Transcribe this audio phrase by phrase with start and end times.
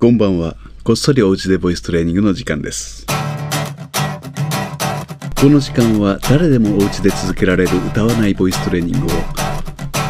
[0.00, 0.56] こんばんは。
[0.82, 3.04] こっそりおうちでボイストレーニングの時間です。
[5.38, 9.10] この時間は誰でもおうちで続けられる歌わないボイストレーニングを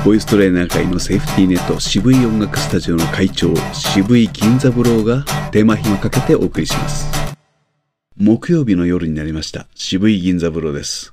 [0.04, 7.36] ボイストレーナー界のセーフティーネット渋い音楽スタジオの会長渋い金三郎が手間暇かけてお送りします
[8.16, 11.12] 木曜日の夜になりました渋い銀三郎です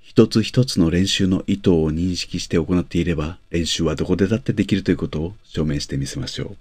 [0.00, 6.56] 一つ一つの練習の意図を認識して行っていれば練習はどこでだってできるということを証明してみせましょう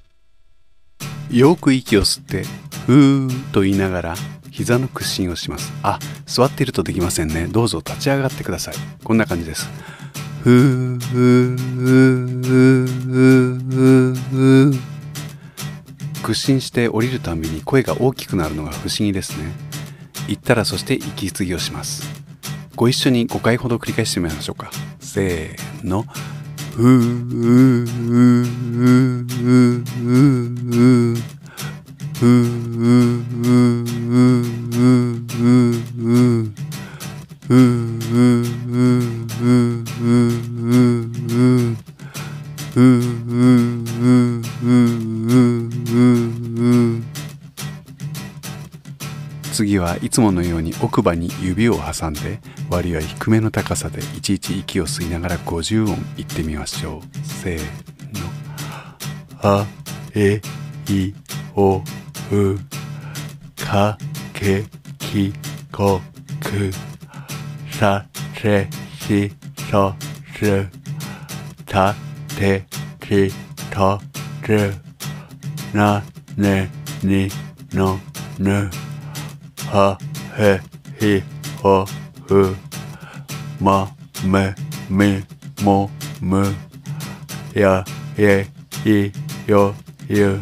[1.31, 2.41] よく息を吸って
[2.87, 4.15] 「うー」と言いながら
[4.51, 5.73] 膝の屈伸をします。
[5.81, 7.47] あ座っているとできませんね。
[7.49, 8.75] どうぞ立ち上がってください。
[9.03, 9.67] こんな感じです。
[10.43, 14.79] ふーふーふー
[16.21, 19.51] 屈伸して降りるたびに声が大きくなるのが不思議ですね。
[20.27, 22.03] 言ったらそして息継ぎをします。
[22.75, 24.71] ご一緒に5回ほど繰り返してみましょうか。
[24.99, 26.05] せーの。
[26.75, 29.22] ふーふーふー。
[37.53, 37.83] うう
[49.51, 52.39] 次はいつものように奥歯に指を挟んで
[52.71, 57.17] 割合低めの高さでいちいち息を吸いながら50音いってみましょう。
[57.23, 57.63] せーの
[59.43, 59.67] 「あ
[60.15, 60.41] え
[60.89, 61.13] い
[61.55, 61.83] おう
[63.55, 63.97] か
[64.33, 64.63] け
[64.97, 65.33] き
[65.71, 66.01] こ
[66.41, 66.71] く」
[67.83, 68.05] さ
[68.41, 68.65] せ
[68.97, 69.29] し
[69.69, 69.93] そ
[70.39, 70.69] す
[71.65, 71.93] た
[72.39, 72.63] て
[73.01, 73.29] き
[73.69, 73.99] と
[74.47, 74.73] る
[75.73, 76.01] な
[76.37, 76.69] ね
[77.03, 77.27] に
[77.73, 77.99] の
[78.39, 78.69] ぬ
[79.69, 79.97] は
[80.37, 80.61] へ
[80.97, 81.21] ひ
[81.61, 81.85] ほ
[82.25, 82.55] ふ
[83.59, 83.93] ま
[84.23, 84.55] め
[84.89, 85.21] み
[85.61, 85.89] も
[86.21, 86.55] む
[87.53, 87.83] や
[88.17, 88.47] え
[88.85, 89.11] い
[89.45, 89.75] よ
[90.07, 90.39] ゆ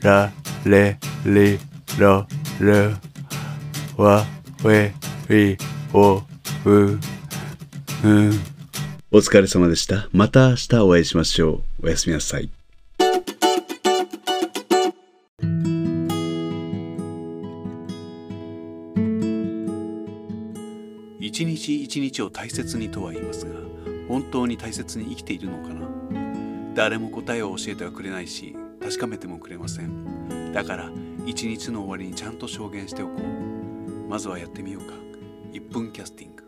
[0.00, 0.32] ら
[0.64, 1.60] れり
[1.96, 2.26] ろ
[2.58, 2.96] る
[3.96, 4.26] わ
[4.64, 4.92] え
[5.30, 5.56] い
[5.94, 6.20] お
[6.64, 6.98] うう
[9.10, 10.08] お疲れ様でした。
[10.12, 11.86] また明日お会いしましょう。
[11.86, 12.50] おやすみなさい。
[21.20, 23.52] 一日一日を大切にとは言いますが
[24.06, 25.88] 本当に大切に生きているのかな？
[26.74, 30.90] 誰も答えを教えてはくれないし確かめてもくれませんだから
[31.24, 34.92] 一日の終わりにちゃんと証言しておこうまずはやってみようか
[35.52, 36.41] 1分キャスティング